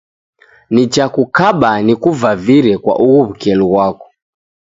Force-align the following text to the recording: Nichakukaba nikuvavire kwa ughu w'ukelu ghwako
Nichakukaba 0.73 1.71
nikuvavire 1.85 2.73
kwa 2.83 2.93
ughu 3.05 3.13
w'ukelu 3.21 3.65
ghwako 3.71 4.07